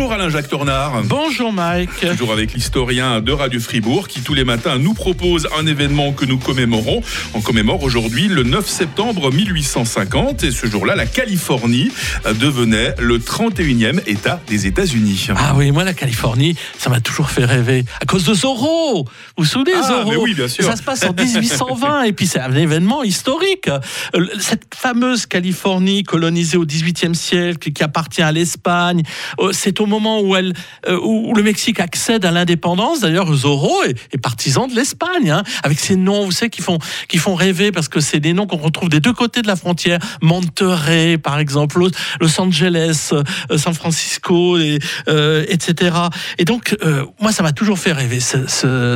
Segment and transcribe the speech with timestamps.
[0.00, 1.02] Bonjour Alain-Jacques Tornard.
[1.04, 1.90] Bonjour Mike.
[2.12, 6.24] Toujours avec l'historien de Radio Fribourg qui tous les matins nous propose un événement que
[6.24, 7.02] nous commémorons.
[7.34, 11.92] On commémore aujourd'hui le 9 septembre 1850 et ce jour-là, la Californie
[12.40, 15.28] devenait le 31e État des États-Unis.
[15.36, 17.84] Ah oui, moi la Californie, ça m'a toujours fait rêver.
[18.00, 20.64] À cause de Zorro Vous vous souvenez Ah, Zorro mais oui, bien sûr.
[20.64, 23.68] Ça se passe en 1820 et puis c'est un événement historique.
[23.68, 29.02] Euh, Cette fameuse Californie colonisée au 18e siècle qui appartient à l'Espagne,
[29.40, 30.54] euh, c'est au moment où, elle,
[30.88, 33.00] euh, où le Mexique accède à l'indépendance.
[33.00, 37.18] D'ailleurs, Zorro est, partisan de l'Espagne, hein, avec ces noms, vous savez, qui font, qui
[37.18, 39.98] font rêver parce que c'est des noms qu'on retrouve des deux côtés de la frontière.
[40.22, 45.96] Monterrey, par exemple, Los- Angeles, euh, San Francisco, et, euh, etc.
[46.38, 46.76] Et donc,
[47.20, 48.94] moi, ça m'a toujours fait rêver ce,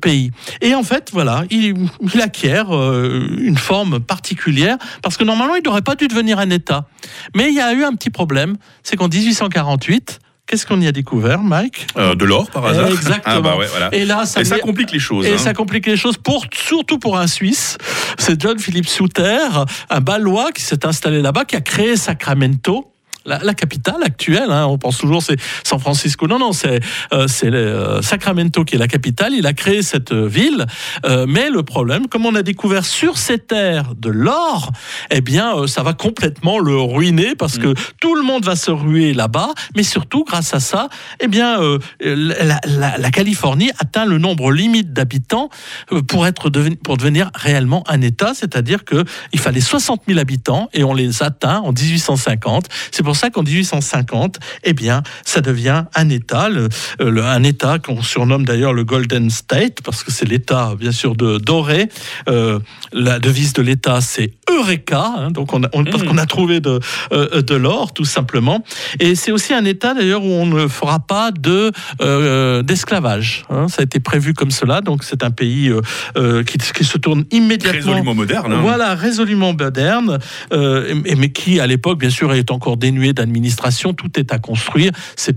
[0.00, 0.30] pays.
[0.60, 1.74] Et en fait, voilà, il,
[2.20, 6.86] acquiert une forme particulière parce que normalement, il n'aurait pas dû devenir un État.
[7.34, 9.08] Mais il y a eu un petit problème, c'est qu'en
[9.62, 11.86] 1848, qu'est-ce qu'on y a découvert, Mike?
[11.96, 13.22] Euh, de l'or par hasard Exactement.
[13.36, 13.94] Ah bah ouais, voilà.
[13.94, 15.26] Et là, ça, Et ça met- complique les choses.
[15.26, 15.38] et hein.
[15.38, 17.76] ça complique les choses, pour, surtout pour un Suisse.
[18.18, 19.38] C'est John Philippe Souter,
[19.90, 22.92] un Balois qui s'est installé là-bas, qui a créé Sacramento.
[23.28, 26.26] La, la capitale actuelle, hein, on pense toujours c'est San Francisco.
[26.26, 26.80] Non, non, c'est
[27.12, 29.32] euh, euh, Sacramento qui est la capitale.
[29.34, 30.66] Il a créé cette euh, ville,
[31.04, 34.70] Euh, mais le problème, comme on a découvert sur ces terres de l'or,
[35.10, 39.12] eh bien, ça va complètement le ruiner parce que tout le monde va se ruer
[39.14, 39.50] là-bas.
[39.76, 40.88] Mais surtout, grâce à ça,
[41.20, 41.58] eh bien,
[42.00, 45.50] la, la- la Californie atteint le nombre limite d'habitants
[46.08, 50.68] pour être devenu- pour devenir réellement un État, c'est-à-dire que il fallait 60 000 habitants
[50.72, 52.66] et on les atteint en 1850.
[52.90, 56.68] C'est pour ça qu'en 1850, eh bien, ça devient un État, le-
[57.00, 60.92] euh, le- un État qu'on surnomme d'ailleurs le Golden State parce que c'est l'État bien
[60.92, 61.88] sûr de doré.
[62.28, 62.58] Euh,
[62.92, 66.08] la devise de l'État c'est Eureka, hein, donc on a, on- parce Mhm.
[66.10, 66.80] qu'on a trouvé de
[67.12, 68.64] euh, de l'or tout simplement.
[69.00, 73.44] Et c'est aussi un État d'ailleurs où on ne fera pas de euh, d'esclavage.
[73.50, 73.66] hein.
[73.68, 75.70] Ça a été prévu comme cela, donc c'est un pays
[76.46, 77.78] qui, qui se tourne immédiatement.
[77.92, 78.52] Résolument moderne.
[78.52, 78.60] hein.
[78.62, 80.18] Voilà, résolument moderne,
[80.52, 83.92] mais qui, à l'époque, bien sûr, est encore dénué d'administration.
[83.92, 84.92] Tout est à construire.
[85.16, 85.30] Ce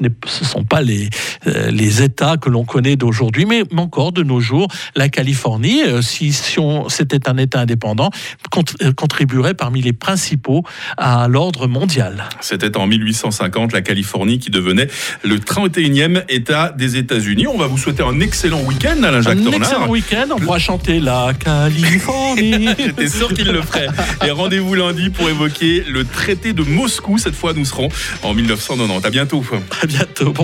[0.00, 1.08] ne sont pas les,
[1.46, 6.02] euh, les États que l'on connaît d'aujourd'hui, mais, encore de nos jours, la Californie, euh,
[6.02, 8.10] si, c'était un État indépendant,
[8.82, 10.64] euh, contribuerait parmi les principaux
[10.96, 12.24] à l'ordre mondial.
[12.40, 14.88] C'était en 1850 la Californie qui devenait
[15.22, 17.46] le 31e État des États-Unis.
[17.46, 19.60] On va vous souhaiter un excellent week-end, Alain-Jacques Un Tornard.
[19.60, 20.26] excellent week-end.
[20.32, 22.68] On pourra chanter la Californie.
[22.78, 23.88] J'étais sûr qu'il le ferait.
[24.26, 27.17] Et rendez-vous lundi pour évoquer le traité de Moscou.
[27.18, 27.88] Cette fois, nous serons
[28.22, 29.06] en 1990.
[29.06, 29.44] À bientôt.
[29.82, 30.34] à bientôt.